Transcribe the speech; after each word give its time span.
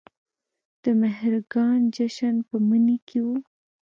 د 0.83 0.85
مهرګان 1.01 1.79
جشن 1.95 2.35
په 2.47 2.55
مني 2.67 2.97
کې 3.07 3.19
و 3.25 3.27